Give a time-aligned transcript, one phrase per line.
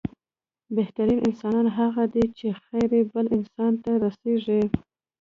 [0.75, 4.61] بهترين انسان هغه دی چې، خير يې بل انسان ته رسيږي.